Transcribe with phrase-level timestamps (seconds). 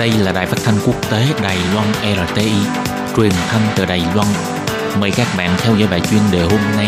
[0.00, 1.86] Đây là đài phát thanh quốc tế Đài Loan
[2.28, 2.52] RTI,
[3.16, 4.28] truyền thanh từ Đài Loan.
[5.00, 6.86] Mời các bạn theo dõi bài chuyên đề hôm nay.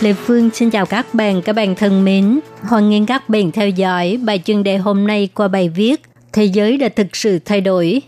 [0.00, 2.40] Lê Phương xin chào các bạn, các bạn thân mến.
[2.62, 6.44] Hoan nghênh các bạn theo dõi bài chuyên đề hôm nay qua bài viết Thế
[6.44, 8.02] giới đã thực sự thay đổi.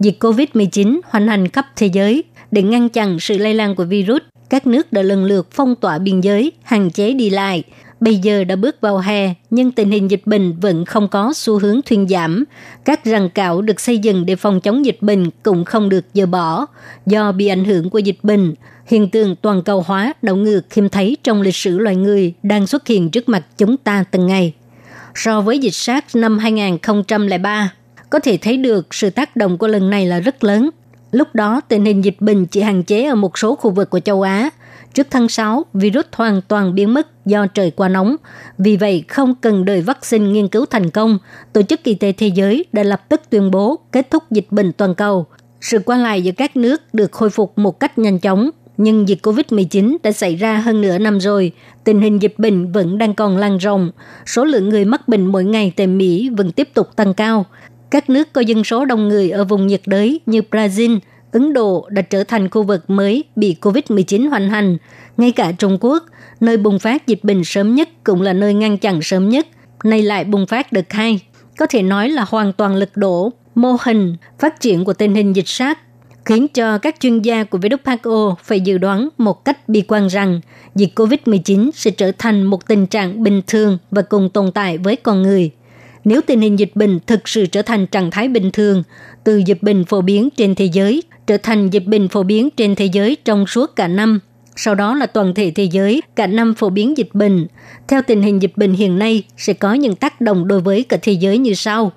[0.00, 4.22] Dịch COVID-19 hoành hành khắp thế giới để ngăn chặn sự lây lan của virus.
[4.50, 7.62] Các nước đã lần lượt phong tỏa biên giới, hạn chế đi lại–
[8.00, 11.58] Bây giờ đã bước vào hè, nhưng tình hình dịch bệnh vẫn không có xu
[11.58, 12.44] hướng thuyên giảm.
[12.84, 16.26] Các ràng cạo được xây dựng để phòng chống dịch bệnh cũng không được dỡ
[16.26, 16.66] bỏ.
[17.06, 18.54] Do bị ảnh hưởng của dịch bệnh,
[18.86, 22.66] hiện tượng toàn cầu hóa đảo ngược khiêm thấy trong lịch sử loài người đang
[22.66, 24.54] xuất hiện trước mặt chúng ta từng ngày.
[25.14, 27.72] So với dịch SARS năm 2003,
[28.10, 30.70] có thể thấy được sự tác động của lần này là rất lớn.
[31.12, 34.00] Lúc đó, tình hình dịch bệnh chỉ hạn chế ở một số khu vực của
[34.00, 34.50] châu Á,
[34.94, 38.16] Trước tháng 6, virus hoàn toàn biến mất do trời quá nóng.
[38.58, 41.18] Vì vậy, không cần đợi vaccine nghiên cứu thành công,
[41.52, 44.72] Tổ chức Y tế Thế giới đã lập tức tuyên bố kết thúc dịch bệnh
[44.72, 45.26] toàn cầu.
[45.60, 49.18] Sự qua lại giữa các nước được khôi phục một cách nhanh chóng, nhưng dịch
[49.22, 51.52] COVID-19 đã xảy ra hơn nửa năm rồi,
[51.84, 53.90] tình hình dịch bệnh vẫn đang còn lan rộng.
[54.26, 57.46] Số lượng người mắc bệnh mỗi ngày tại Mỹ vẫn tiếp tục tăng cao.
[57.90, 60.98] Các nước có dân số đông người ở vùng nhiệt đới như Brazil,
[61.32, 64.76] Ấn Độ đã trở thành khu vực mới bị COVID-19 hoành hành.
[65.16, 66.04] Ngay cả Trung Quốc,
[66.40, 69.46] nơi bùng phát dịch bệnh sớm nhất cũng là nơi ngăn chặn sớm nhất,
[69.84, 71.20] nay lại bùng phát đợt hai.
[71.58, 75.36] Có thể nói là hoàn toàn lật đổ mô hình phát triển của tình hình
[75.36, 75.78] dịch sát
[76.24, 80.40] khiến cho các chuyên gia của WHO phải dự đoán một cách bi quan rằng
[80.74, 84.96] dịch COVID-19 sẽ trở thành một tình trạng bình thường và cùng tồn tại với
[84.96, 85.50] con người.
[86.04, 88.82] Nếu tình hình dịch bệnh thực sự trở thành trạng thái bình thường,
[89.24, 92.74] từ dịch bệnh phổ biến trên thế giới trở thành dịch bệnh phổ biến trên
[92.74, 94.20] thế giới trong suốt cả năm.
[94.56, 97.46] Sau đó là toàn thể thế giới cả năm phổ biến dịch bệnh.
[97.88, 100.96] Theo tình hình dịch bệnh hiện nay sẽ có những tác động đối với cả
[101.02, 101.92] thế giới như sau.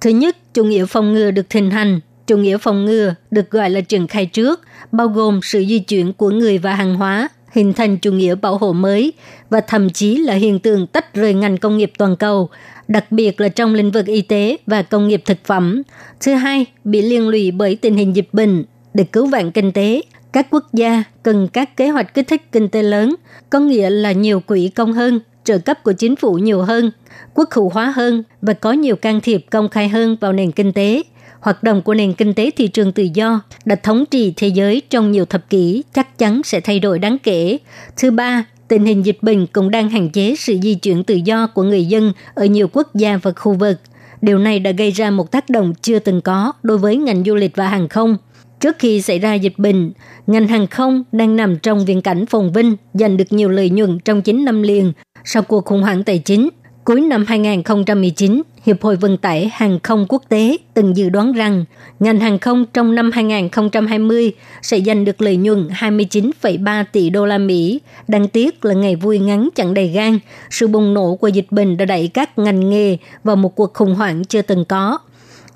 [0.00, 2.00] Thứ nhất, chủ nghĩa phòng ngừa được hình hành.
[2.26, 4.60] Chủ nghĩa phòng ngừa được gọi là triển khai trước,
[4.92, 8.58] bao gồm sự di chuyển của người và hàng hóa, hình thành chủ nghĩa bảo
[8.58, 9.12] hộ mới
[9.50, 12.48] và thậm chí là hiện tượng tách rời ngành công nghiệp toàn cầu,
[12.88, 15.82] đặc biệt là trong lĩnh vực y tế và công nghiệp thực phẩm.
[16.20, 20.02] Thứ hai, bị liên lụy bởi tình hình dịch bệnh, để cứu vãn kinh tế,
[20.32, 23.14] các quốc gia cần các kế hoạch kích thích kinh tế lớn,
[23.50, 26.90] có nghĩa là nhiều quỹ công hơn, trợ cấp của chính phủ nhiều hơn,
[27.34, 30.72] quốc hữu hóa hơn và có nhiều can thiệp công khai hơn vào nền kinh
[30.72, 31.02] tế.
[31.40, 34.82] Hoạt động của nền kinh tế thị trường tự do đã thống trị thế giới
[34.90, 37.58] trong nhiều thập kỷ chắc chắn sẽ thay đổi đáng kể.
[37.96, 41.46] Thứ ba, tình hình dịch bệnh cũng đang hạn chế sự di chuyển tự do
[41.46, 43.76] của người dân ở nhiều quốc gia và khu vực.
[44.22, 47.34] Điều này đã gây ra một tác động chưa từng có đối với ngành du
[47.34, 48.16] lịch và hàng không–
[48.64, 49.92] Trước khi xảy ra dịch bệnh,
[50.26, 53.98] ngành hàng không đang nằm trong viễn cảnh phồn vinh, giành được nhiều lợi nhuận
[53.98, 54.92] trong 9 năm liền
[55.24, 56.48] sau cuộc khủng hoảng tài chính.
[56.84, 61.64] Cuối năm 2019, Hiệp hội Vận tải Hàng không Quốc tế từng dự đoán rằng
[62.00, 64.32] ngành hàng không trong năm 2020
[64.62, 67.80] sẽ giành được lợi nhuận 29,3 tỷ đô la Mỹ.
[68.08, 70.18] Đáng tiếc là ngày vui ngắn chẳng đầy gan,
[70.50, 73.94] sự bùng nổ của dịch bệnh đã đẩy các ngành nghề vào một cuộc khủng
[73.94, 74.98] hoảng chưa từng có–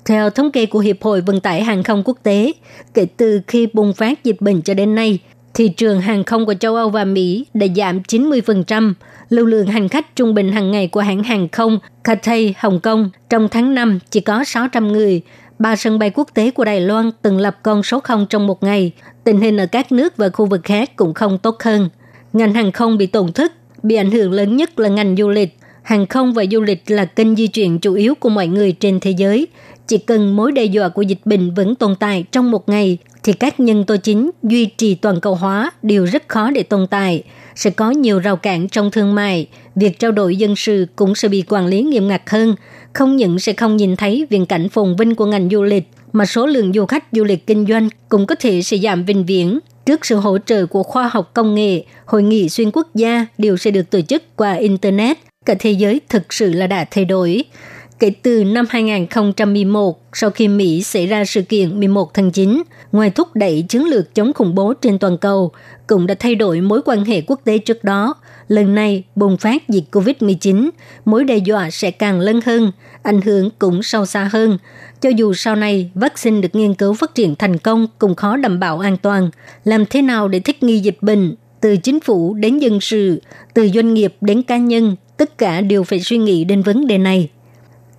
[0.05, 2.53] theo thống kê của Hiệp hội Vận tải Hàng không Quốc tế,
[2.93, 5.19] kể từ khi bùng phát dịch bệnh cho đến nay,
[5.53, 8.93] thị trường hàng không của châu Âu và Mỹ đã giảm 90%.
[9.29, 13.09] Lưu lượng hành khách trung bình hàng ngày của hãng hàng không Cathay Hồng Kông
[13.29, 15.21] trong tháng 5 chỉ có 600 người.
[15.59, 18.63] Ba sân bay quốc tế của Đài Loan từng lập con số 0 trong một
[18.63, 18.91] ngày.
[19.23, 21.89] Tình hình ở các nước và khu vực khác cũng không tốt hơn.
[22.33, 25.58] Ngành hàng không bị tổn thất, bị ảnh hưởng lớn nhất là ngành du lịch.
[25.89, 28.99] Hàng không và du lịch là kênh di chuyển chủ yếu của mọi người trên
[28.99, 29.47] thế giới.
[29.87, 33.33] Chỉ cần mối đe dọa của dịch bệnh vẫn tồn tại trong một ngày thì
[33.33, 37.23] các nhân tố chính duy trì toàn cầu hóa đều rất khó để tồn tại.
[37.55, 41.27] Sẽ có nhiều rào cản trong thương mại, việc trao đổi dân sự cũng sẽ
[41.27, 42.55] bị quản lý nghiêm ngặt hơn.
[42.93, 46.25] Không những sẽ không nhìn thấy viễn cảnh phồn vinh của ngành du lịch, mà
[46.25, 49.59] số lượng du khách du lịch kinh doanh cũng có thể sẽ giảm vĩnh viễn.
[49.85, 53.57] Trước sự hỗ trợ của khoa học công nghệ, hội nghị xuyên quốc gia đều
[53.57, 55.28] sẽ được tổ chức qua Internet.
[55.49, 57.43] Cả thế giới thực sự là đã thay đổi.
[57.99, 63.09] Kể từ năm 2011, sau khi Mỹ xảy ra sự kiện 11 tháng 9, ngoài
[63.09, 65.51] thúc đẩy chiến lược chống khủng bố trên toàn cầu,
[65.87, 68.13] cũng đã thay đổi mối quan hệ quốc tế trước đó.
[68.47, 70.69] Lần này, bùng phát dịch COVID-19,
[71.05, 72.71] mối đe dọa sẽ càng lớn hơn,
[73.03, 74.57] ảnh hưởng cũng sâu xa hơn.
[75.01, 78.59] Cho dù sau này vaccine được nghiên cứu phát triển thành công cũng khó đảm
[78.59, 79.29] bảo an toàn.
[79.63, 81.35] Làm thế nào để thích nghi dịch bệnh?
[81.61, 83.21] Từ chính phủ đến dân sự,
[83.53, 86.97] từ doanh nghiệp đến cá nhân, tất cả đều phải suy nghĩ đến vấn đề
[86.97, 87.29] này.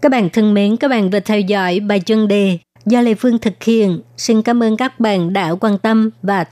[0.01, 3.39] Các bạn thân mến, các bạn vừa theo dõi bài chân đề do Lê Phương
[3.39, 4.01] thực hiện.
[4.17, 6.45] Xin cảm ơn các bạn đã quan tâm và